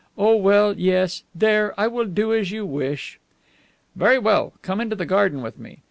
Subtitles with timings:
[0.17, 1.21] Oh, well, yes.
[1.35, 3.19] There, I will do as you wish."
[3.95, 5.77] "Very well, come into the garden with me."